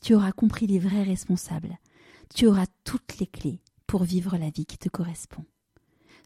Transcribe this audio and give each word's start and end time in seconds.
tu 0.00 0.14
auras 0.14 0.32
compris 0.32 0.66
les 0.66 0.78
vrais 0.78 1.02
responsables, 1.02 1.78
tu 2.34 2.46
auras 2.46 2.66
toutes 2.84 3.18
les 3.18 3.26
clés 3.26 3.60
pour 3.86 4.04
vivre 4.04 4.36
la 4.36 4.50
vie 4.50 4.66
qui 4.66 4.78
te 4.78 4.88
correspond. 4.88 5.44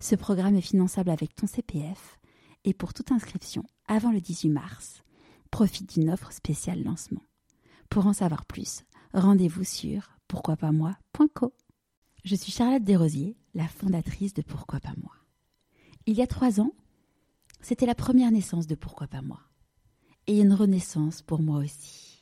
Ce 0.01 0.15
programme 0.15 0.57
est 0.57 0.61
finançable 0.61 1.11
avec 1.11 1.35
ton 1.35 1.47
CPF 1.47 2.19
et 2.65 2.75
pour 2.75 2.93
toute 2.93 3.13
inscription 3.13 3.65
avant 3.87 4.13
le 4.13 4.21
18 4.21 4.51
mars, 4.51 5.03
profite 5.51 5.95
d'une 5.95 6.11
offre 6.11 6.33
spéciale 6.33 6.83
lancement. 6.83 7.23
Pour 7.89 8.07
en 8.07 8.13
savoir 8.13 8.45
plus, 8.45 8.85
rendez-vous 9.13 9.65
sur 9.65 10.11
pourquoipasmoi.co. 10.29 11.55
Je 12.25 12.35
suis 12.35 12.53
Charlotte 12.53 12.83
Desrosiers, 12.83 13.37
la 13.55 13.69
fondatrice 13.69 14.35
de 14.35 14.43
Pourquoi 14.43 14.81
pas 14.81 14.95
moi. 15.01 15.13
Il 16.07 16.17
y 16.17 16.23
a 16.23 16.27
trois 16.27 16.61
ans, 16.61 16.73
c'était 17.61 17.87
la 17.87 17.95
première 17.95 18.31
naissance 18.31 18.67
de 18.67 18.75
Pourquoi 18.75 19.07
pas 19.07 19.23
moi. 19.23 19.41
Et 20.27 20.41
une 20.41 20.55
renaissance 20.55 21.23
pour 21.23 21.41
moi 21.41 21.59
aussi. 21.59 22.14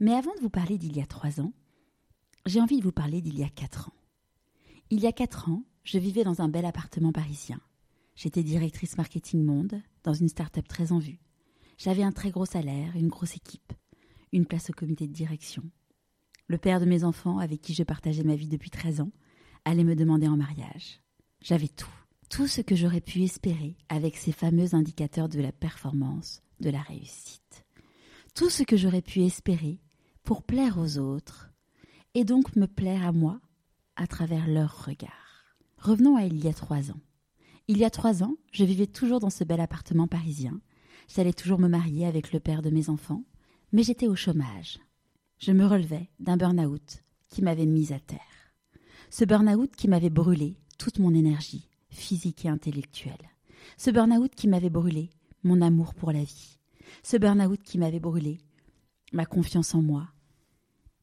Mais 0.00 0.14
avant 0.14 0.34
de 0.34 0.40
vous 0.40 0.48
parler 0.48 0.78
d'il 0.78 0.96
y 0.96 1.02
a 1.02 1.06
trois 1.06 1.42
ans, 1.42 1.52
j'ai 2.46 2.60
envie 2.62 2.78
de 2.78 2.82
vous 2.82 2.90
parler 2.90 3.20
d'il 3.20 3.38
y 3.38 3.44
a 3.44 3.50
quatre 3.50 3.90
ans. 3.90 3.94
Il 4.88 4.98
y 5.00 5.06
a 5.06 5.12
quatre 5.12 5.50
ans, 5.50 5.62
je 5.84 5.98
vivais 5.98 6.24
dans 6.24 6.40
un 6.40 6.48
bel 6.48 6.64
appartement 6.64 7.12
parisien. 7.12 7.60
J'étais 8.16 8.42
directrice 8.42 8.96
marketing 8.96 9.44
monde 9.44 9.82
dans 10.02 10.14
une 10.14 10.30
start-up 10.30 10.66
très 10.66 10.92
en 10.92 10.98
vue. 10.98 11.20
J'avais 11.76 12.02
un 12.02 12.12
très 12.12 12.30
gros 12.30 12.46
salaire, 12.46 12.96
une 12.96 13.08
grosse 13.08 13.36
équipe, 13.36 13.74
une 14.32 14.46
place 14.46 14.70
au 14.70 14.72
comité 14.72 15.06
de 15.06 15.12
direction. 15.12 15.62
Le 16.46 16.56
père 16.56 16.80
de 16.80 16.86
mes 16.86 17.04
enfants, 17.04 17.38
avec 17.38 17.60
qui 17.60 17.74
je 17.74 17.82
partageais 17.82 18.24
ma 18.24 18.36
vie 18.36 18.48
depuis 18.48 18.70
13 18.70 19.02
ans, 19.02 19.12
allait 19.66 19.84
me 19.84 19.96
demander 19.96 20.28
en 20.28 20.36
mariage. 20.38 21.02
J'avais 21.42 21.68
tout, 21.68 21.92
tout 22.30 22.46
ce 22.46 22.62
que 22.62 22.74
j'aurais 22.74 23.02
pu 23.02 23.22
espérer 23.22 23.76
avec 23.90 24.16
ces 24.16 24.32
fameux 24.32 24.74
indicateurs 24.74 25.28
de 25.28 25.40
la 25.42 25.52
performance, 25.52 26.42
de 26.58 26.70
la 26.70 26.80
réussite. 26.80 27.66
Tout 28.34 28.48
ce 28.48 28.62
que 28.62 28.78
j'aurais 28.78 29.02
pu 29.02 29.20
espérer 29.20 29.78
pour 30.30 30.44
plaire 30.44 30.78
aux 30.78 30.98
autres, 30.98 31.50
et 32.14 32.22
donc 32.22 32.54
me 32.54 32.66
plaire 32.66 33.04
à 33.04 33.10
moi 33.10 33.40
à 33.96 34.06
travers 34.06 34.46
leur 34.46 34.84
regard. 34.84 35.56
Revenons 35.76 36.14
à 36.14 36.22
il 36.22 36.38
y 36.38 36.46
a 36.46 36.52
trois 36.52 36.92
ans. 36.92 37.00
Il 37.66 37.78
y 37.78 37.84
a 37.84 37.90
trois 37.90 38.22
ans, 38.22 38.36
je 38.52 38.62
vivais 38.62 38.86
toujours 38.86 39.18
dans 39.18 39.28
ce 39.28 39.42
bel 39.42 39.60
appartement 39.60 40.06
parisien. 40.06 40.60
J'allais 41.08 41.32
toujours 41.32 41.58
me 41.58 41.66
marier 41.66 42.06
avec 42.06 42.32
le 42.32 42.38
père 42.38 42.62
de 42.62 42.70
mes 42.70 42.90
enfants, 42.90 43.24
mais 43.72 43.82
j'étais 43.82 44.06
au 44.06 44.14
chômage. 44.14 44.78
Je 45.40 45.50
me 45.50 45.66
relevais 45.66 46.08
d'un 46.20 46.36
burn-out 46.36 47.02
qui 47.28 47.42
m'avait 47.42 47.66
mise 47.66 47.90
à 47.90 47.98
terre. 47.98 48.20
Ce 49.10 49.24
burn-out 49.24 49.74
qui 49.74 49.88
m'avait 49.88 50.10
brûlé 50.10 50.60
toute 50.78 51.00
mon 51.00 51.12
énergie, 51.12 51.68
physique 51.88 52.44
et 52.44 52.48
intellectuelle. 52.48 53.30
Ce 53.78 53.90
burn-out 53.90 54.32
qui 54.36 54.46
m'avait 54.46 54.70
brûlé 54.70 55.10
mon 55.42 55.60
amour 55.60 55.92
pour 55.92 56.12
la 56.12 56.22
vie. 56.22 56.60
Ce 57.02 57.16
burn-out 57.16 57.60
qui 57.64 57.78
m'avait 57.78 57.98
brûlé 57.98 58.38
ma 59.12 59.26
confiance 59.26 59.74
en 59.74 59.82
moi 59.82 60.06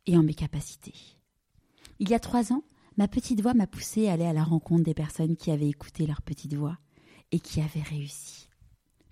et 0.08 0.18
en 0.18 0.24
mes 0.24 0.34
capacités. 0.34 0.96
Il 2.00 2.10
y 2.10 2.16
a 2.16 2.20
trois 2.20 2.52
ans, 2.52 2.64
ma 2.98 3.08
petite 3.08 3.42
voix 3.42 3.54
m'a 3.54 3.68
poussée 3.68 4.08
à 4.08 4.14
aller 4.14 4.26
à 4.26 4.34
la 4.34 4.44
rencontre 4.44 4.84
des 4.84 4.94
personnes 4.94 5.36
qui 5.36 5.52
avaient 5.52 5.70
écouté 5.70 6.08
leur 6.08 6.22
petite 6.22 6.56
voix 6.56 6.78
et 7.32 7.40
qui 7.40 7.62
avaient 7.62 7.82
réussi. 7.82 8.48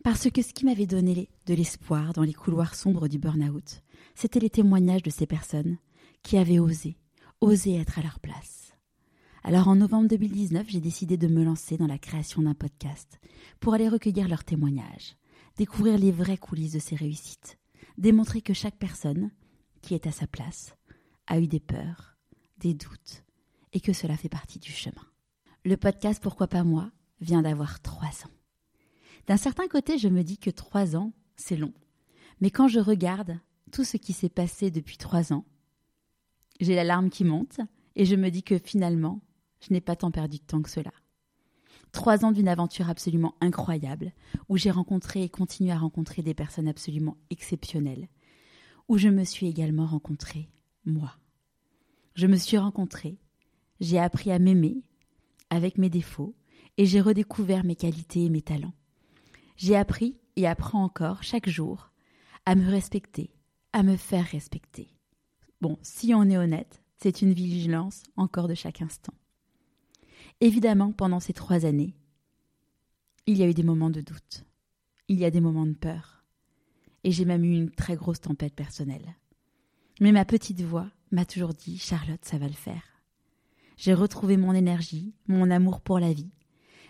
Parce 0.03 0.29
que 0.29 0.41
ce 0.41 0.53
qui 0.53 0.65
m'avait 0.65 0.85
donné 0.85 1.29
de 1.47 1.53
l'espoir 1.53 2.13
dans 2.13 2.23
les 2.23 2.33
couloirs 2.33 2.75
sombres 2.75 3.07
du 3.07 3.17
burn-out, 3.17 3.81
c'était 4.13 4.39
les 4.39 4.49
témoignages 4.49 5.03
de 5.03 5.09
ces 5.09 5.25
personnes 5.25 5.77
qui 6.23 6.37
avaient 6.37 6.59
osé, 6.59 6.97
osé 7.41 7.75
être 7.75 7.99
à 7.99 8.03
leur 8.03 8.19
place. 8.19 8.73
Alors 9.43 9.67
en 9.67 9.75
novembre 9.75 10.07
2019, 10.09 10.67
j'ai 10.69 10.79
décidé 10.79 11.17
de 11.17 11.27
me 11.27 11.43
lancer 11.43 11.77
dans 11.77 11.87
la 11.87 11.99
création 11.99 12.41
d'un 12.41 12.55
podcast 12.55 13.19
pour 13.59 13.73
aller 13.73 13.89
recueillir 13.89 14.27
leurs 14.27 14.43
témoignages, 14.43 15.15
découvrir 15.57 15.97
les 15.97 16.11
vraies 16.11 16.37
coulisses 16.37 16.73
de 16.73 16.79
ces 16.79 16.95
réussites, 16.95 17.57
démontrer 17.97 18.41
que 18.41 18.53
chaque 18.53 18.77
personne 18.77 19.31
qui 19.81 19.93
est 19.93 20.07
à 20.07 20.11
sa 20.11 20.27
place 20.27 20.75
a 21.27 21.39
eu 21.39 21.47
des 21.47 21.59
peurs, 21.59 22.17
des 22.57 22.73
doutes, 22.73 23.23
et 23.73 23.79
que 23.79 23.93
cela 23.93 24.17
fait 24.17 24.29
partie 24.29 24.59
du 24.59 24.71
chemin. 24.71 25.05
Le 25.63 25.77
podcast 25.77 26.21
Pourquoi 26.21 26.47
pas 26.47 26.63
moi 26.63 26.91
vient 27.21 27.41
d'avoir 27.41 27.81
trois 27.81 28.07
ans. 28.25 28.31
D'un 29.27 29.37
certain 29.37 29.67
côté, 29.67 29.97
je 29.97 30.07
me 30.07 30.23
dis 30.23 30.37
que 30.37 30.49
trois 30.51 30.95
ans, 30.95 31.13
c'est 31.35 31.57
long. 31.57 31.73
Mais 32.41 32.51
quand 32.51 32.67
je 32.67 32.79
regarde 32.79 33.39
tout 33.71 33.83
ce 33.83 33.97
qui 33.97 34.13
s'est 34.13 34.29
passé 34.29 34.69
depuis 34.69 34.97
trois 34.97 35.33
ans, 35.33 35.45
j'ai 36.59 36.75
la 36.75 36.83
larme 36.83 37.09
qui 37.09 37.23
monte 37.23 37.59
et 37.95 38.05
je 38.05 38.15
me 38.15 38.29
dis 38.29 38.43
que 38.43 38.57
finalement, 38.57 39.21
je 39.61 39.73
n'ai 39.73 39.81
pas 39.81 39.95
tant 39.95 40.11
perdu 40.11 40.37
de 40.37 40.43
temps 40.43 40.61
que 40.61 40.69
cela. 40.69 40.91
Trois 41.91 42.25
ans 42.25 42.31
d'une 42.31 42.49
aventure 42.49 42.89
absolument 42.89 43.35
incroyable, 43.39 44.11
où 44.49 44.57
j'ai 44.57 44.69
rencontré 44.69 45.23
et 45.23 45.29
continué 45.29 45.71
à 45.71 45.77
rencontrer 45.77 46.21
des 46.21 46.33
personnes 46.33 46.67
absolument 46.67 47.17
exceptionnelles, 47.29 48.09
où 48.89 48.97
je 48.97 49.07
me 49.07 49.23
suis 49.23 49.47
également 49.47 49.85
rencontrée, 49.85 50.49
moi. 50.85 51.17
Je 52.15 52.27
me 52.27 52.37
suis 52.37 52.57
rencontrée, 52.57 53.17
j'ai 53.79 53.99
appris 53.99 54.31
à 54.31 54.39
m'aimer, 54.39 54.83
avec 55.49 55.77
mes 55.77 55.89
défauts, 55.89 56.35
et 56.77 56.85
j'ai 56.85 57.01
redécouvert 57.01 57.63
mes 57.63 57.75
qualités 57.75 58.25
et 58.25 58.29
mes 58.29 58.41
talents. 58.41 58.73
J'ai 59.57 59.75
appris 59.75 60.17
et 60.35 60.47
apprends 60.47 60.83
encore 60.83 61.23
chaque 61.23 61.49
jour 61.49 61.91
à 62.45 62.55
me 62.55 62.69
respecter, 62.69 63.31
à 63.73 63.83
me 63.83 63.95
faire 63.95 64.25
respecter. 64.25 64.89
Bon, 65.61 65.77
si 65.81 66.13
on 66.13 66.23
est 66.29 66.37
honnête, 66.37 66.83
c'est 66.97 67.21
une 67.21 67.33
vigilance 67.33 68.03
encore 68.17 68.47
de 68.47 68.55
chaque 68.55 68.81
instant. 68.81 69.13
Évidemment, 70.41 70.91
pendant 70.91 71.19
ces 71.19 71.33
trois 71.33 71.65
années, 71.65 71.95
il 73.25 73.37
y 73.37 73.43
a 73.43 73.47
eu 73.47 73.53
des 73.53 73.63
moments 73.63 73.89
de 73.89 74.01
doute, 74.01 74.45
il 75.07 75.17
y 75.17 75.25
a 75.25 75.31
des 75.31 75.41
moments 75.41 75.65
de 75.65 75.73
peur, 75.73 76.23
et 77.03 77.11
j'ai 77.11 77.25
même 77.25 77.43
eu 77.43 77.55
une 77.55 77.71
très 77.71 77.95
grosse 77.95 78.21
tempête 78.21 78.53
personnelle. 78.53 79.15
Mais 80.01 80.11
ma 80.11 80.25
petite 80.25 80.61
voix 80.61 80.87
m'a 81.11 81.25
toujours 81.25 81.53
dit 81.53 81.77
Charlotte, 81.77 82.23
ça 82.23 82.37
va 82.37 82.47
le 82.47 82.53
faire. 82.53 82.83
J'ai 83.77 83.93
retrouvé 83.93 84.37
mon 84.37 84.53
énergie, 84.53 85.13
mon 85.27 85.49
amour 85.49 85.81
pour 85.81 85.99
la 85.99 86.13
vie. 86.13 86.31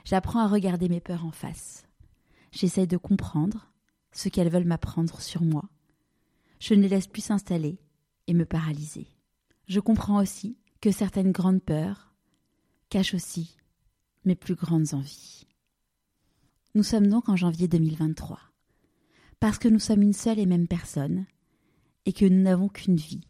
J'apprends 0.05 0.39
à 0.39 0.47
regarder 0.47 0.89
mes 0.89 1.01
peurs 1.01 1.25
en 1.25 1.31
face. 1.31 1.87
J'essaye 2.51 2.87
de 2.87 2.97
comprendre 2.97 3.71
ce 4.11 4.29
qu'elles 4.29 4.49
veulent 4.49 4.65
m'apprendre 4.65 5.19
sur 5.19 5.43
moi. 5.43 5.69
Je 6.59 6.73
ne 6.73 6.81
les 6.81 6.89
laisse 6.89 7.07
plus 7.07 7.23
s'installer 7.23 7.79
et 8.27 8.33
me 8.33 8.45
paralyser. 8.45 9.07
Je 9.67 9.79
comprends 9.79 10.21
aussi 10.21 10.57
que 10.81 10.91
certaines 10.91 11.31
grandes 11.31 11.63
peurs 11.63 12.13
cachent 12.89 13.13
aussi 13.13 13.57
mes 14.23 14.35
plus 14.35 14.55
grandes 14.55 14.93
envies. 14.93 15.47
Nous 16.75 16.83
sommes 16.83 17.07
donc 17.07 17.29
en 17.29 17.35
janvier 17.35 17.67
2023. 17.67 18.39
Parce 19.39 19.57
que 19.57 19.67
nous 19.67 19.79
sommes 19.79 20.01
une 20.01 20.13
seule 20.13 20.39
et 20.39 20.45
même 20.45 20.67
personne 20.67 21.25
et 22.05 22.13
que 22.13 22.25
nous 22.25 22.41
n'avons 22.41 22.69
qu'une 22.69 22.95
vie, 22.95 23.21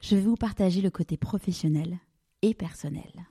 je 0.00 0.16
vais 0.16 0.22
vous 0.22 0.36
partager 0.36 0.80
le 0.80 0.90
côté 0.90 1.16
professionnel 1.16 1.98
et 2.42 2.54
personnel. 2.54 3.26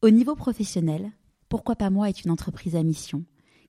Au 0.00 0.10
niveau 0.10 0.34
professionnel, 0.34 1.12
Pourquoi 1.48 1.76
pas 1.76 1.90
moi 1.90 2.08
est 2.08 2.24
une 2.24 2.30
entreprise 2.30 2.76
à 2.76 2.82
mission 2.82 3.26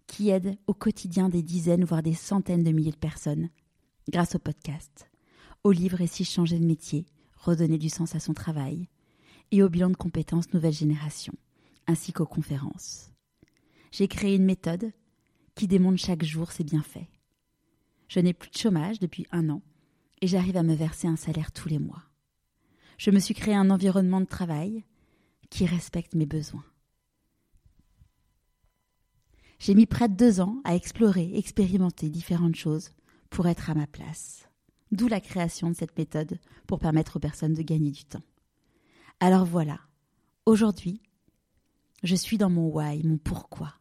qui 0.07 0.29
aide 0.29 0.57
au 0.67 0.73
quotidien 0.73 1.27
des 1.27 1.43
dizaines, 1.43 1.83
voire 1.83 2.01
des 2.01 2.13
centaines 2.13 2.63
de 2.63 2.71
milliers 2.71 2.91
de 2.91 2.95
personnes 2.95 3.49
grâce 4.09 4.35
au 4.35 4.39
podcast, 4.39 5.09
aux 5.65 5.73
livres 5.73 5.99
et 5.99 6.07
si 6.07 6.23
changer 6.23 6.59
de 6.59 6.65
métier, 6.65 7.05
redonner 7.35 7.77
du 7.77 7.89
sens 7.89 8.15
à 8.15 8.21
son 8.21 8.33
travail, 8.33 8.87
et 9.51 9.61
au 9.63 9.69
bilan 9.69 9.89
de 9.89 9.97
compétences 9.97 10.53
nouvelle 10.53 10.73
génération, 10.73 11.33
ainsi 11.85 12.13
qu'aux 12.13 12.25
conférences. 12.25 13.11
J'ai 13.91 14.07
créé 14.07 14.35
une 14.35 14.45
méthode 14.45 14.93
qui 15.55 15.67
démontre 15.67 16.01
chaque 16.01 16.23
jour 16.23 16.53
ses 16.53 16.63
bienfaits. 16.63 17.09
Je 18.07 18.21
n'ai 18.21 18.33
plus 18.33 18.49
de 18.49 18.57
chômage 18.57 18.99
depuis 18.99 19.27
un 19.31 19.49
an 19.49 19.61
et 20.23 20.27
j'arrive 20.27 20.55
à 20.55 20.63
me 20.63 20.73
verser 20.73 21.05
un 21.05 21.17
salaire 21.17 21.51
tous 21.51 21.67
les 21.67 21.79
mois. 21.79 22.01
Je 22.97 23.11
me 23.11 23.19
suis 23.19 23.33
créé 23.33 23.53
un 23.55 23.69
environnement 23.69 24.21
de 24.21 24.25
travail 24.25 24.85
qui 25.49 25.65
respecte 25.65 26.15
mes 26.15 26.25
besoins. 26.25 26.63
J'ai 29.59 29.75
mis 29.75 29.85
près 29.85 30.07
de 30.07 30.15
deux 30.15 30.39
ans 30.39 30.61
à 30.63 30.75
explorer, 30.75 31.35
expérimenter 31.35 32.09
différentes 32.09 32.55
choses 32.55 32.91
pour 33.29 33.47
être 33.47 33.69
à 33.69 33.75
ma 33.75 33.85
place. 33.85 34.47
D'où 34.93 35.09
la 35.09 35.19
création 35.19 35.69
de 35.69 35.75
cette 35.75 35.97
méthode 35.97 36.39
pour 36.67 36.79
permettre 36.79 37.17
aux 37.17 37.19
personnes 37.19 37.53
de 37.53 37.61
gagner 37.61 37.91
du 37.91 38.05
temps. 38.05 38.23
Alors 39.19 39.43
voilà, 39.43 39.81
aujourd'hui, 40.45 41.01
je 42.01 42.15
suis 42.15 42.37
dans 42.37 42.49
mon 42.49 42.69
why, 42.69 43.03
mon 43.03 43.17
pourquoi. 43.17 43.73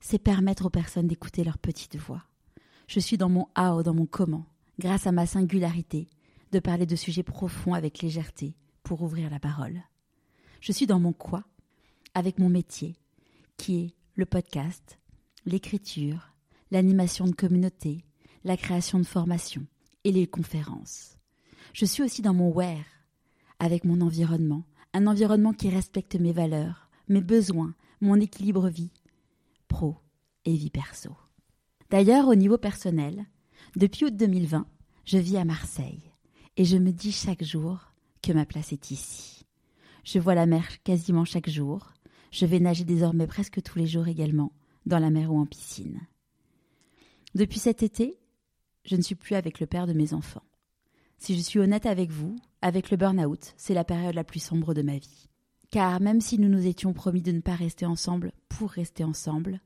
C'est 0.00 0.18
permettre 0.18 0.66
aux 0.66 0.70
personnes 0.70 1.08
d'écouter 1.08 1.42
leur 1.42 1.56
petite 1.56 1.96
voix. 1.96 2.24
Je 2.86 3.00
suis 3.00 3.16
dans 3.16 3.30
mon 3.30 3.48
how, 3.56 3.82
dans 3.82 3.94
mon 3.94 4.04
comment, 4.04 4.44
grâce 4.78 5.06
à 5.06 5.12
ma 5.12 5.26
singularité, 5.26 6.08
de 6.52 6.58
parler 6.60 6.86
de 6.86 6.96
sujets 6.96 7.22
profonds 7.22 7.74
avec 7.74 8.00
légèreté 8.00 8.54
pour 8.82 9.02
ouvrir 9.02 9.30
la 9.30 9.40
parole. 9.40 9.82
Je 10.60 10.72
suis 10.72 10.86
dans 10.86 11.00
mon 11.00 11.12
quoi 11.12 11.44
avec 12.14 12.38
mon 12.38 12.48
métier, 12.48 12.96
qui 13.56 13.78
est 13.78 13.94
le 14.14 14.24
podcast, 14.24 14.98
l'écriture, 15.44 16.32
l'animation 16.70 17.26
de 17.26 17.34
communauté, 17.34 18.04
la 18.44 18.56
création 18.56 18.98
de 18.98 19.04
formations 19.04 19.66
et 20.04 20.12
les 20.12 20.26
conférences. 20.26 21.18
Je 21.72 21.84
suis 21.84 22.02
aussi 22.02 22.22
dans 22.22 22.34
mon 22.34 22.50
where, 22.50 22.84
avec 23.58 23.84
mon 23.84 24.00
environnement, 24.00 24.64
un 24.94 25.06
environnement 25.06 25.52
qui 25.52 25.68
respecte 25.68 26.16
mes 26.16 26.32
valeurs, 26.32 26.88
mes 27.08 27.20
besoins, 27.20 27.74
mon 28.00 28.16
équilibre 28.16 28.68
vie, 28.68 28.92
pro 29.68 29.96
et 30.44 30.54
vie 30.54 30.70
perso. 30.70 31.10
D'ailleurs, 31.90 32.28
au 32.28 32.34
niveau 32.34 32.58
personnel, 32.58 33.26
depuis 33.76 34.06
août 34.06 34.16
2020, 34.16 34.66
je 35.04 35.18
vis 35.18 35.36
à 35.36 35.44
Marseille 35.44 36.12
et 36.56 36.64
je 36.64 36.76
me 36.76 36.90
dis 36.90 37.12
chaque 37.12 37.44
jour 37.44 37.92
que 38.22 38.32
ma 38.32 38.46
place 38.46 38.72
est 38.72 38.90
ici. 38.90 39.46
Je 40.04 40.18
vois 40.18 40.34
la 40.34 40.46
mer 40.46 40.82
quasiment 40.82 41.24
chaque 41.24 41.48
jour. 41.50 41.92
Je 42.30 42.46
vais 42.46 42.60
nager 42.60 42.84
désormais 42.84 43.26
presque 43.26 43.62
tous 43.62 43.78
les 43.78 43.86
jours 43.86 44.08
également, 44.08 44.52
dans 44.86 44.98
la 44.98 45.10
mer 45.10 45.32
ou 45.32 45.38
en 45.38 45.46
piscine. 45.46 46.00
Depuis 47.34 47.58
cet 47.58 47.82
été, 47.82 48.18
je 48.84 48.96
ne 48.96 49.02
suis 49.02 49.14
plus 49.14 49.34
avec 49.34 49.60
le 49.60 49.66
père 49.66 49.86
de 49.86 49.92
mes 49.92 50.14
enfants. 50.14 50.44
Si 51.18 51.36
je 51.36 51.40
suis 51.40 51.58
honnête 51.58 51.86
avec 51.86 52.10
vous, 52.10 52.36
avec 52.62 52.90
le 52.90 52.96
burn-out, 52.96 53.52
c'est 53.56 53.74
la 53.74 53.84
période 53.84 54.14
la 54.14 54.24
plus 54.24 54.40
sombre 54.40 54.72
de 54.72 54.82
ma 54.82 54.96
vie. 54.96 55.28
Car 55.70 56.00
même 56.00 56.20
si 56.20 56.38
nous 56.38 56.48
nous 56.48 56.66
étions 56.66 56.92
promis 56.92 57.22
de 57.22 57.32
ne 57.32 57.40
pas 57.40 57.54
rester 57.54 57.84
ensemble 57.84 58.32
pour 58.48 58.70
rester 58.70 59.04
ensemble, 59.04 59.60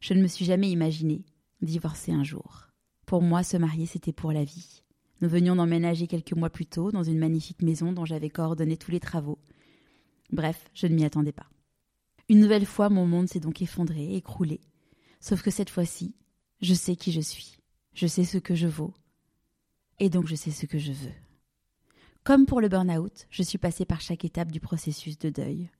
je 0.00 0.14
ne 0.14 0.22
me 0.22 0.26
suis 0.26 0.44
jamais 0.44 0.70
imaginé 0.70 1.24
divorcer 1.62 2.12
un 2.12 2.24
jour. 2.24 2.65
Pour 3.06 3.22
moi, 3.22 3.44
se 3.44 3.56
marier, 3.56 3.86
c'était 3.86 4.12
pour 4.12 4.32
la 4.32 4.44
vie. 4.44 4.82
Nous 5.20 5.28
venions 5.28 5.56
d'emménager 5.56 6.08
quelques 6.08 6.32
mois 6.34 6.50
plus 6.50 6.66
tôt 6.66 6.90
dans 6.90 7.04
une 7.04 7.18
magnifique 7.18 7.62
maison 7.62 7.92
dont 7.92 8.04
j'avais 8.04 8.28
coordonné 8.28 8.76
tous 8.76 8.90
les 8.90 9.00
travaux. 9.00 9.38
Bref, 10.32 10.68
je 10.74 10.88
ne 10.88 10.94
m'y 10.94 11.04
attendais 11.04 11.32
pas. 11.32 11.46
Une 12.28 12.40
nouvelle 12.40 12.66
fois, 12.66 12.88
mon 12.88 13.06
monde 13.06 13.28
s'est 13.28 13.40
donc 13.40 13.62
effondré, 13.62 14.16
écroulé. 14.16 14.60
Sauf 15.20 15.42
que 15.42 15.52
cette 15.52 15.70
fois-ci, 15.70 16.16
je 16.60 16.74
sais 16.74 16.96
qui 16.96 17.12
je 17.12 17.20
suis, 17.20 17.58
je 17.94 18.08
sais 18.08 18.24
ce 18.24 18.38
que 18.38 18.56
je 18.56 18.66
vaux, 18.66 18.92
et 20.00 20.10
donc 20.10 20.26
je 20.26 20.34
sais 20.34 20.50
ce 20.50 20.66
que 20.66 20.78
je 20.78 20.92
veux. 20.92 21.14
Comme 22.24 22.44
pour 22.44 22.60
le 22.60 22.68
burn-out, 22.68 23.26
je 23.30 23.44
suis 23.44 23.58
passée 23.58 23.84
par 23.84 24.00
chaque 24.00 24.24
étape 24.24 24.50
du 24.50 24.58
processus 24.58 25.16
de 25.18 25.30
deuil. 25.30 25.70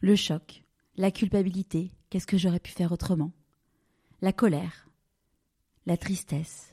Le 0.00 0.16
choc, 0.16 0.64
la 0.96 1.12
culpabilité, 1.12 1.92
qu'est-ce 2.10 2.26
que 2.26 2.36
j'aurais 2.36 2.58
pu 2.58 2.72
faire 2.72 2.90
autrement? 2.90 3.30
La 4.20 4.32
colère, 4.32 4.88
la 5.86 5.96
tristesse, 5.96 6.72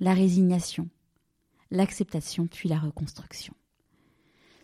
la 0.00 0.14
résignation, 0.14 0.88
l'acceptation 1.70 2.46
puis 2.46 2.68
la 2.68 2.78
reconstruction. 2.78 3.54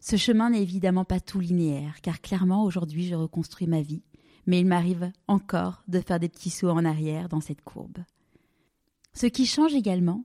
Ce 0.01 0.17
chemin 0.17 0.51
n'est 0.51 0.63
évidemment 0.63 1.05
pas 1.05 1.21
tout 1.21 1.41
linéaire, 1.41 2.01
car 2.01 2.21
clairement 2.21 2.65
aujourd'hui 2.65 3.07
je 3.07 3.15
reconstruis 3.15 3.67
ma 3.67 3.83
vie, 3.83 4.03
mais 4.47 4.61
il 4.61 4.67
m'arrive 4.67 5.13
encore 5.29 5.85
de 5.87 6.01
faire 6.01 6.19
des 6.19 6.29
petits 6.29 6.51
sauts 6.51 6.71
en 6.71 6.85
arrière 6.85 7.29
dans 7.29 7.41
cette 7.41 7.63
courbe. 7.63 7.99
Ce 9.13 9.27
qui 9.27 9.47
change 9.47 9.75
également, 9.75 10.25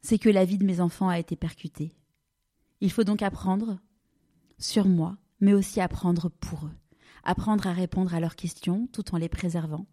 c'est 0.00 0.18
que 0.18 0.28
la 0.28 0.44
vie 0.44 0.58
de 0.58 0.64
mes 0.64 0.80
enfants 0.80 1.08
a 1.08 1.18
été 1.18 1.34
percutée. 1.34 1.92
Il 2.80 2.92
faut 2.92 3.04
donc 3.04 3.22
apprendre 3.22 3.78
sur 4.58 4.86
moi, 4.86 5.16
mais 5.40 5.54
aussi 5.54 5.80
apprendre 5.80 6.28
pour 6.28 6.66
eux, 6.66 6.76
apprendre 7.24 7.66
à 7.66 7.72
répondre 7.72 8.14
à 8.14 8.20
leurs 8.20 8.36
questions 8.36 8.86
tout 8.92 9.14
en 9.14 9.18
les 9.18 9.28
préservant, 9.28 9.86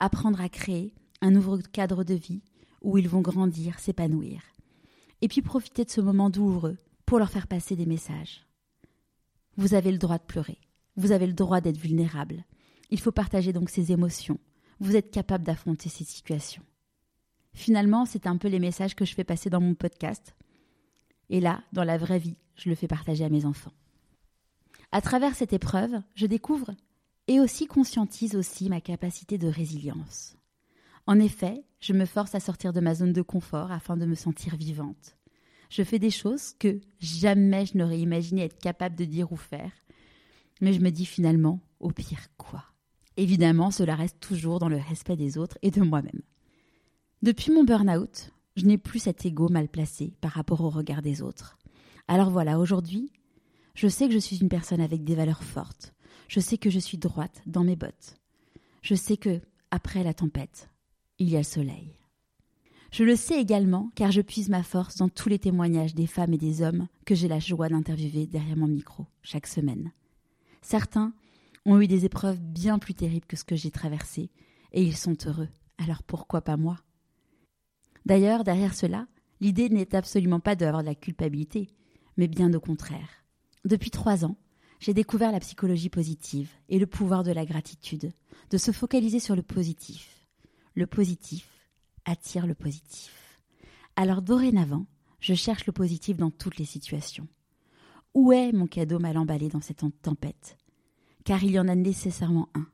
apprendre 0.00 0.40
à 0.40 0.48
créer 0.48 0.94
un 1.24 1.30
nouveau 1.30 1.58
cadre 1.72 2.04
de 2.04 2.14
vie 2.14 2.42
où 2.82 2.98
ils 2.98 3.08
vont 3.08 3.22
grandir, 3.22 3.78
s'épanouir 3.78 4.42
et 5.22 5.28
puis 5.28 5.40
profiter 5.40 5.86
de 5.86 5.90
ce 5.90 6.02
moment 6.02 6.28
douloureux 6.28 6.76
pour 7.06 7.18
leur 7.18 7.30
faire 7.30 7.46
passer 7.46 7.76
des 7.76 7.86
messages. 7.86 8.46
Vous 9.56 9.72
avez 9.72 9.90
le 9.90 9.96
droit 9.96 10.18
de 10.18 10.24
pleurer, 10.24 10.58
vous 10.96 11.12
avez 11.12 11.26
le 11.26 11.32
droit 11.32 11.62
d'être 11.62 11.78
vulnérable. 11.78 12.44
Il 12.90 13.00
faut 13.00 13.10
partager 13.10 13.54
donc 13.54 13.70
ces 13.70 13.90
émotions. 13.90 14.38
Vous 14.80 14.96
êtes 14.96 15.10
capable 15.10 15.44
d'affronter 15.44 15.88
ces 15.88 16.04
situations. 16.04 16.62
Finalement, 17.54 18.04
c'est 18.04 18.26
un 18.26 18.36
peu 18.36 18.48
les 18.48 18.58
messages 18.58 18.94
que 18.94 19.06
je 19.06 19.14
fais 19.14 19.24
passer 19.24 19.48
dans 19.48 19.62
mon 19.62 19.74
podcast. 19.74 20.34
Et 21.30 21.40
là, 21.40 21.62
dans 21.72 21.84
la 21.84 21.96
vraie 21.96 22.18
vie, 22.18 22.36
je 22.56 22.68
le 22.68 22.74
fais 22.74 22.88
partager 22.88 23.24
à 23.24 23.30
mes 23.30 23.46
enfants. 23.46 23.72
À 24.92 25.00
travers 25.00 25.34
cette 25.34 25.54
épreuve, 25.54 26.02
je 26.14 26.26
découvre 26.26 26.72
et 27.28 27.40
aussi 27.40 27.66
conscientise 27.66 28.36
aussi 28.36 28.68
ma 28.68 28.82
capacité 28.82 29.38
de 29.38 29.48
résilience. 29.48 30.36
En 31.06 31.18
effet, 31.18 31.64
je 31.80 31.92
me 31.92 32.06
force 32.06 32.34
à 32.34 32.40
sortir 32.40 32.72
de 32.72 32.80
ma 32.80 32.94
zone 32.94 33.12
de 33.12 33.22
confort 33.22 33.70
afin 33.70 33.96
de 33.96 34.06
me 34.06 34.14
sentir 34.14 34.56
vivante. 34.56 35.16
Je 35.68 35.82
fais 35.82 35.98
des 35.98 36.10
choses 36.10 36.54
que 36.58 36.80
jamais 36.98 37.66
je 37.66 37.76
n'aurais 37.76 38.00
imaginé 38.00 38.42
être 38.42 38.58
capable 38.58 38.96
de 38.96 39.04
dire 39.04 39.32
ou 39.32 39.36
faire. 39.36 39.72
Mais 40.60 40.72
je 40.72 40.80
me 40.80 40.90
dis 40.90 41.04
finalement, 41.04 41.60
au 41.80 41.90
pire 41.90 42.28
quoi? 42.36 42.64
Évidemment, 43.16 43.70
cela 43.70 43.94
reste 43.94 44.18
toujours 44.20 44.58
dans 44.58 44.68
le 44.68 44.76
respect 44.76 45.16
des 45.16 45.36
autres 45.36 45.58
et 45.62 45.70
de 45.70 45.82
moi-même. 45.82 46.22
Depuis 47.22 47.52
mon 47.52 47.64
burn-out, 47.64 48.30
je 48.56 48.64
n'ai 48.64 48.78
plus 48.78 49.00
cet 49.00 49.26
ego 49.26 49.48
mal 49.48 49.68
placé 49.68 50.14
par 50.20 50.32
rapport 50.32 50.60
au 50.60 50.70
regard 50.70 51.02
des 51.02 51.22
autres. 51.22 51.58
Alors 52.08 52.30
voilà, 52.30 52.58
aujourd'hui, 52.58 53.12
je 53.74 53.88
sais 53.88 54.06
que 54.08 54.14
je 54.14 54.18
suis 54.18 54.38
une 54.38 54.48
personne 54.48 54.80
avec 54.80 55.04
des 55.04 55.14
valeurs 55.14 55.42
fortes. 55.42 55.94
Je 56.28 56.40
sais 56.40 56.58
que 56.58 56.70
je 56.70 56.78
suis 56.78 56.98
droite 56.98 57.42
dans 57.46 57.64
mes 57.64 57.76
bottes. 57.76 58.16
Je 58.82 58.94
sais 58.94 59.16
que, 59.16 59.40
après 59.70 60.04
la 60.04 60.14
tempête, 60.14 60.70
il 61.24 61.30
y 61.30 61.36
a 61.36 61.40
le 61.40 61.44
soleil. 61.44 61.96
Je 62.92 63.02
le 63.02 63.16
sais 63.16 63.40
également 63.40 63.90
car 63.94 64.12
je 64.12 64.20
puise 64.20 64.50
ma 64.50 64.62
force 64.62 64.96
dans 64.96 65.08
tous 65.08 65.30
les 65.30 65.38
témoignages 65.38 65.94
des 65.94 66.06
femmes 66.06 66.34
et 66.34 66.38
des 66.38 66.60
hommes 66.60 66.86
que 67.06 67.14
j'ai 67.14 67.28
la 67.28 67.38
joie 67.38 67.70
d'interviewer 67.70 68.26
derrière 68.26 68.58
mon 68.58 68.68
micro 68.68 69.06
chaque 69.22 69.46
semaine. 69.46 69.90
Certains 70.60 71.14
ont 71.64 71.80
eu 71.80 71.88
des 71.88 72.04
épreuves 72.04 72.40
bien 72.40 72.78
plus 72.78 72.92
terribles 72.92 73.24
que 73.26 73.36
ce 73.36 73.44
que 73.44 73.56
j'ai 73.56 73.70
traversé 73.70 74.30
et 74.72 74.82
ils 74.82 74.96
sont 74.96 75.16
heureux. 75.26 75.48
Alors 75.78 76.02
pourquoi 76.02 76.42
pas 76.42 76.58
moi? 76.58 76.76
D'ailleurs, 78.04 78.44
derrière 78.44 78.74
cela, 78.74 79.06
l'idée 79.40 79.70
n'est 79.70 79.94
absolument 79.94 80.40
pas 80.40 80.56
d'avoir 80.56 80.82
de 80.82 80.88
la 80.88 80.94
culpabilité, 80.94 81.68
mais 82.18 82.28
bien 82.28 82.52
au 82.52 82.60
contraire. 82.60 83.24
Depuis 83.64 83.90
trois 83.90 84.26
ans, 84.26 84.36
j'ai 84.78 84.92
découvert 84.92 85.32
la 85.32 85.40
psychologie 85.40 85.88
positive 85.88 86.50
et 86.68 86.78
le 86.78 86.86
pouvoir 86.86 87.22
de 87.22 87.32
la 87.32 87.46
gratitude, 87.46 88.12
de 88.50 88.58
se 88.58 88.72
focaliser 88.72 89.20
sur 89.20 89.34
le 89.34 89.42
positif 89.42 90.23
le 90.74 90.86
positif 90.86 91.48
attire 92.04 92.46
le 92.46 92.54
positif. 92.54 93.40
Alors 93.96 94.22
dorénavant, 94.22 94.86
je 95.20 95.34
cherche 95.34 95.66
le 95.66 95.72
positif 95.72 96.16
dans 96.16 96.30
toutes 96.30 96.58
les 96.58 96.64
situations. 96.64 97.28
Où 98.12 98.32
est 98.32 98.52
mon 98.52 98.66
cadeau 98.66 98.98
mal 98.98 99.16
emballé 99.16 99.48
dans 99.48 99.60
cette 99.60 99.84
tempête? 100.02 100.58
Car 101.24 101.42
il 101.42 101.52
y 101.52 101.58
en 101.58 101.68
a 101.68 101.74
nécessairement 101.74 102.48
un. 102.54 102.66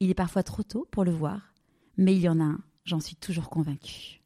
Il 0.00 0.10
est 0.10 0.14
parfois 0.14 0.42
trop 0.42 0.62
tôt 0.62 0.86
pour 0.90 1.04
le 1.04 1.10
voir, 1.10 1.52
mais 1.96 2.14
il 2.14 2.22
y 2.22 2.28
en 2.28 2.40
a 2.40 2.44
un, 2.44 2.60
j'en 2.84 3.00
suis 3.00 3.16
toujours 3.16 3.50
convaincue. 3.50 4.22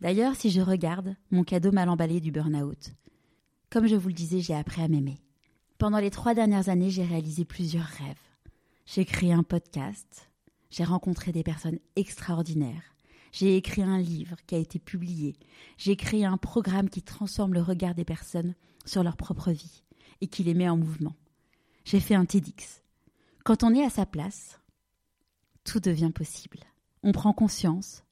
D'ailleurs, 0.00 0.34
si 0.36 0.50
je 0.50 0.60
regarde 0.60 1.16
mon 1.30 1.44
cadeau 1.44 1.72
mal 1.72 1.88
emballé 1.88 2.20
du 2.20 2.32
burn-out, 2.32 2.94
comme 3.70 3.86
je 3.86 3.96
vous 3.96 4.08
le 4.08 4.14
disais, 4.14 4.40
j'ai 4.40 4.54
appris 4.54 4.82
à 4.82 4.88
m'aimer. 4.88 5.20
Pendant 5.78 5.98
les 5.98 6.10
trois 6.10 6.34
dernières 6.34 6.68
années, 6.68 6.90
j'ai 6.90 7.04
réalisé 7.04 7.44
plusieurs 7.44 7.84
rêves. 7.84 8.16
J'ai 8.86 9.04
créé 9.04 9.32
un 9.32 9.42
podcast, 9.42 10.30
j'ai 10.74 10.82
rencontré 10.82 11.30
des 11.30 11.44
personnes 11.44 11.78
extraordinaires. 11.94 12.96
J'ai 13.30 13.56
écrit 13.56 13.82
un 13.82 13.98
livre 13.98 14.34
qui 14.44 14.56
a 14.56 14.58
été 14.58 14.80
publié. 14.80 15.36
J'ai 15.78 15.94
créé 15.94 16.24
un 16.24 16.36
programme 16.36 16.90
qui 16.90 17.00
transforme 17.00 17.54
le 17.54 17.62
regard 17.62 17.94
des 17.94 18.04
personnes 18.04 18.56
sur 18.84 19.04
leur 19.04 19.16
propre 19.16 19.52
vie 19.52 19.84
et 20.20 20.26
qui 20.26 20.42
les 20.42 20.52
met 20.52 20.68
en 20.68 20.76
mouvement. 20.76 21.14
J'ai 21.84 22.00
fait 22.00 22.16
un 22.16 22.24
TEDx. 22.24 22.82
Quand 23.44 23.62
on 23.62 23.72
est 23.72 23.84
à 23.84 23.90
sa 23.90 24.04
place, 24.04 24.58
tout 25.62 25.78
devient 25.78 26.10
possible. 26.12 26.58
On 27.04 27.12
prend 27.12 27.32
conscience 27.32 28.02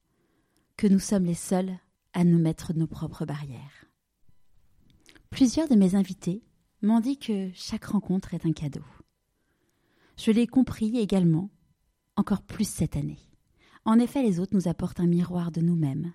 que 0.77 0.87
nous 0.87 1.01
sommes 1.01 1.25
les 1.25 1.35
seuls 1.35 1.77
à 2.13 2.23
nous 2.23 2.39
mettre 2.39 2.75
nos 2.75 2.87
propres 2.87 3.27
barrières. 3.27 3.87
Plusieurs 5.31 5.67
de 5.67 5.75
mes 5.75 5.97
invités 5.97 6.45
m'ont 6.81 7.01
dit 7.01 7.19
que 7.19 7.51
chaque 7.55 7.87
rencontre 7.87 8.35
est 8.35 8.47
un 8.47 8.53
cadeau. 8.53 8.85
Je 10.17 10.31
l'ai 10.31 10.47
compris 10.47 10.97
également 10.99 11.51
encore 12.17 12.43
plus 12.43 12.69
cette 12.69 12.97
année. 12.97 13.19
En 13.85 13.99
effet, 13.99 14.23
les 14.23 14.39
autres 14.39 14.55
nous 14.55 14.69
apportent 14.69 15.01
un 15.01 15.07
miroir 15.07 15.51
de 15.51 15.61
nous-mêmes. 15.61 16.13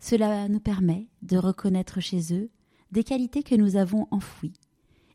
Cela 0.00 0.48
nous 0.48 0.60
permet 0.60 1.08
de 1.22 1.36
reconnaître 1.36 2.00
chez 2.00 2.34
eux 2.34 2.50
des 2.90 3.04
qualités 3.04 3.42
que 3.42 3.54
nous 3.54 3.76
avons 3.76 4.08
enfouies 4.10 4.58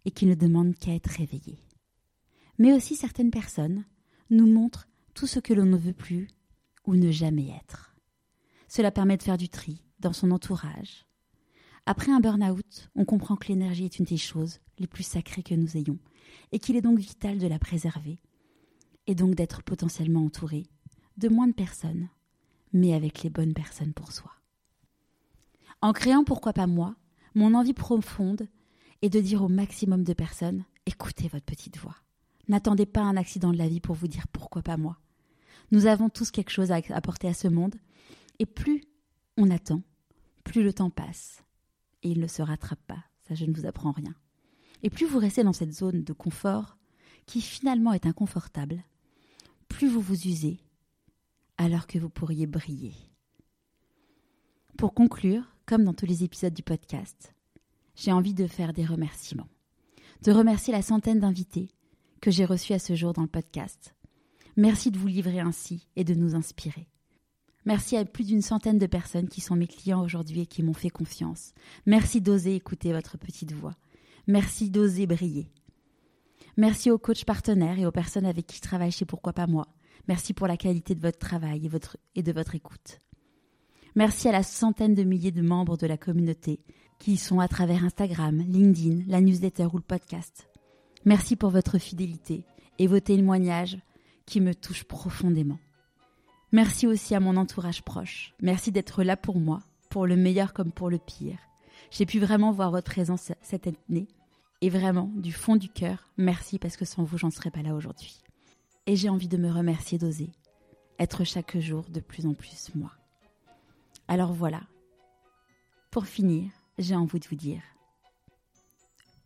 et 0.06 0.12
qui 0.12 0.26
ne 0.26 0.36
demandent 0.36 0.76
qu'à 0.76 0.94
être 0.94 1.10
réveillées. 1.10 1.60
Mais 2.58 2.74
aussi 2.74 2.96
certaines 2.96 3.32
personnes 3.32 3.86
nous 4.30 4.48
montrent 4.48 4.88
tout 5.14 5.28
ce 5.28 5.40
que 5.40 5.54
l'on 5.54 5.66
ne 5.66 5.78
veut 5.78 5.94
plus 5.94 6.28
ou 6.86 6.96
ne 6.96 7.12
jamais 7.12 7.50
être. 7.50 7.96
Cela 8.68 8.92
permet 8.92 9.18
de 9.18 9.24
faire 9.24 9.38
du 9.38 9.50
tri 9.50 9.84
dans 10.00 10.14
son 10.14 10.32
entourage. 10.32 11.06
Après 11.86 12.12
un 12.12 12.20
burn-out, 12.20 12.90
on 12.96 13.06
comprend 13.06 13.36
que 13.36 13.48
l'énergie 13.48 13.86
est 13.86 14.00
une 14.00 14.06
des 14.06 14.18
choses 14.18 14.60
les 14.78 14.88
plus 14.88 15.04
sacrées 15.04 15.44
que 15.44 15.56
nous 15.56 15.78
ayons 15.78 16.00
et 16.52 16.60
qu'il 16.60 16.76
est 16.76 16.82
donc 16.82 17.00
vital 17.00 17.38
de 17.38 17.48
la 17.48 17.60
préserver 17.60 18.20
et 19.08 19.16
donc 19.16 19.36
d'être 19.36 19.64
potentiellement 19.64 20.26
entouré 20.26 20.68
de 21.18 21.30
moins 21.30 21.48
de 21.48 21.54
personnes, 21.54 22.10
mais 22.74 22.94
avec 22.94 23.24
les 23.24 23.30
bonnes 23.30 23.54
personnes 23.54 23.94
pour 23.94 24.12
soi. 24.12 24.32
En 25.82 25.94
créant 25.94 26.24
Pourquoi 26.24 26.54
pas 26.54 26.68
moi, 26.68 26.96
Mon 27.34 27.54
envie 27.54 27.74
profonde 27.74 28.48
est 29.02 29.10
de 29.10 29.20
dire 29.20 29.44
au 29.44 29.48
maximum 29.48 30.04
de 30.04 30.14
personnes 30.14 30.64
écoutez 30.88 31.28
votre 31.28 31.46
petite 31.46 31.78
voix. 31.78 31.98
N'attendez 32.48 32.86
pas 32.86 33.02
un 33.02 33.18
accident 33.18 33.52
de 33.52 33.58
la 33.58 33.68
vie 33.68 33.82
pour 33.82 33.96
vous 33.96 34.08
dire 34.08 34.28
pourquoi 34.30 34.62
pas 34.62 34.78
moi. 34.78 34.98
Nous 35.72 35.86
avons 35.86 36.10
tous 36.10 36.32
quelque 36.32 36.50
chose 36.50 36.72
à 36.72 36.80
apporter 36.90 37.28
à 37.28 37.34
ce 37.34 37.48
monde, 37.50 37.76
et 38.40 38.46
plus 38.46 38.84
on 39.36 39.52
attend, 39.52 39.84
plus 40.46 40.64
le 40.64 40.72
temps 40.72 40.90
passe, 40.90 41.44
et 42.04 42.10
il 42.10 42.20
ne 42.22 42.28
se 42.28 42.42
rattrape 42.42 42.82
pas, 42.88 43.04
ça 43.28 43.36
je 43.36 43.46
ne 43.46 43.54
vous 43.54 43.66
apprends 43.66 43.92
rien. 43.92 44.16
Et 44.82 44.90
plus 44.90 45.06
vous 45.06 45.20
restez 45.20 45.44
dans 45.44 45.54
cette 45.54 45.74
zone 45.74 46.04
de 46.04 46.14
confort, 46.14 46.78
qui 47.26 47.42
finalement 47.42 47.92
est 47.92 48.06
inconfortable, 48.06 48.82
plus 49.68 49.90
vous 49.90 50.02
vous 50.02 50.28
usez, 50.28 50.60
alors 51.58 51.88
que 51.88 52.00
vous 52.00 52.10
pourriez 52.10 52.48
briller. 52.48 52.94
Pour 54.78 54.94
conclure, 54.94 55.44
comme 55.66 55.84
dans 55.84 55.94
tous 55.94 56.06
les 56.06 56.24
épisodes 56.24 56.54
du 56.54 56.64
podcast, 56.64 57.34
j'ai 57.96 58.12
envie 58.12 58.34
de 58.34 58.48
faire 58.48 58.74
des 58.74 58.86
remerciements. 58.86 59.50
De 60.24 60.32
remercier 60.32 60.72
la 60.72 60.82
centaine 60.82 61.20
d'invités 61.20 61.70
que 62.22 62.32
j'ai 62.32 62.46
reçus 62.46 62.74
à 62.74 62.80
ce 62.80 62.96
jour 62.96 63.14
dans 63.14 63.22
le 63.22 63.28
podcast. 63.28 63.96
Merci 64.56 64.92
de 64.92 64.98
vous 64.98 65.08
livrer 65.08 65.40
ainsi 65.40 65.88
et 65.96 66.04
de 66.04 66.14
nous 66.14 66.36
inspirer. 66.36 66.88
Merci 67.66 67.98
à 67.98 68.06
plus 68.06 68.24
d'une 68.24 68.42
centaine 68.42 68.78
de 68.78 68.86
personnes 68.88 69.28
qui 69.28 69.42
sont 69.42 69.56
mes 69.56 69.68
clients 69.68 70.02
aujourd'hui 70.02 70.42
et 70.42 70.46
qui 70.46 70.64
m'ont 70.64 70.74
fait 70.74 70.90
confiance. 70.90 71.54
Merci 71.86 72.22
d'oser 72.22 72.56
écouter 72.56 72.94
votre 72.94 73.18
petite 73.18 73.52
voix. 73.52 73.76
Merci 74.26 74.70
d'oser 74.70 75.06
briller. 75.06 75.52
Merci 76.58 76.90
aux 76.90 76.98
coachs 76.98 77.24
partenaires 77.24 77.78
et 77.78 77.86
aux 77.86 77.92
personnes 77.92 78.26
avec 78.26 78.48
qui 78.48 78.58
je 78.58 78.62
travaille 78.62 78.92
chez 78.92 79.06
Pourquoi 79.06 79.32
pas 79.32 79.46
moi. 79.46 79.68
Merci 80.08 80.34
pour 80.34 80.48
la 80.48 80.58
qualité 80.58 80.96
de 80.96 81.02
votre 81.02 81.20
travail 81.20 81.70
et, 82.16 82.24
de 82.24 82.32
votre 82.32 82.56
écoute. 82.56 83.00
Merci 83.96 84.28
à 84.28 84.32
la 84.32 84.42
centaine 84.42 84.96
de 84.96 85.04
milliers 85.04 85.32
de 85.32 85.44
membres 85.44 85.78
de 85.78 85.86
la 85.86 85.98
communauté 85.98 86.60
qui 86.98 87.18
sont 87.18 87.40
à 87.40 87.48
travers 87.48 87.84
Instagram, 87.84 88.38
LinkedIn, 88.38 89.04
la 89.08 89.22
newsletter 89.22 89.68
ou 89.72 89.78
le 89.78 89.84
podcast. 89.84 90.48
Merci 91.06 91.36
pour 91.36 91.52
votre 91.52 91.78
fidélité 91.78 92.44
et 92.80 92.88
vos 92.88 93.00
témoignages 93.00 93.78
qui 94.26 94.42
me 94.42 94.56
touchent 94.56 94.86
profondément. 94.86 95.60
Merci 96.52 96.88
aussi 96.88 97.14
à 97.14 97.20
mon 97.20 97.38
entourage 97.38 97.84
proche. 97.84 98.34
Merci 98.42 98.72
d'être 98.72 99.04
là 99.04 99.16
pour 99.16 99.38
moi, 99.40 99.62
pour 99.90 100.08
le 100.08 100.16
meilleur 100.16 100.54
comme 100.54 100.72
pour 100.72 100.90
le 100.90 100.98
pire. 100.98 101.38
J'ai 101.92 102.08
pu 102.08 102.20
vraiment 102.20 102.52
voir 102.52 102.72
votre 102.72 102.90
présence 102.90 103.32
cette 103.42 103.68
année. 103.68 104.08
Et 104.62 104.70
vraiment, 104.70 105.12
du 105.16 105.32
fond 105.32 105.56
du 105.56 105.70
cœur, 105.70 106.10
merci 106.18 106.58
parce 106.58 106.78
que 106.78 106.86
sans 106.86 107.04
vous, 107.04 107.18
j'en 107.18 107.30
serais 107.30 107.52
pas 107.52 107.62
là 107.62 107.76
aujourd'hui. 107.76 108.24
Et 108.88 108.96
j'ai 108.96 109.10
envie 109.10 109.28
de 109.28 109.38
me 109.38 109.52
remercier 109.52 109.98
d'oser, 109.98 110.32
être 110.98 111.24
chaque 111.24 111.58
jour 111.60 111.86
de 111.90 112.00
plus 112.00 112.26
en 112.26 112.34
plus 112.34 112.74
moi. 112.74 112.92
Alors 114.08 114.34
voilà, 114.34 114.62
pour 115.92 116.08
finir, 116.08 116.50
j'ai 116.80 116.96
envie 116.96 117.20
de 117.20 117.28
vous 117.28 117.36
dire, 117.36 117.62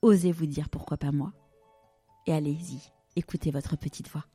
osez 0.01 0.31
vous 0.31 0.47
dire 0.47 0.69
pourquoi 0.69 0.97
pas 0.97 1.11
moi, 1.11 1.31
et 2.27 2.33
allez-y, 2.33 2.81
écoutez 3.15 3.51
votre 3.51 3.77
petite 3.77 4.09
voix. 4.09 4.25